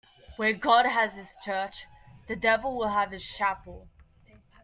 [0.35, 1.85] Where God has his church,
[2.27, 3.87] the devil will have his chapel.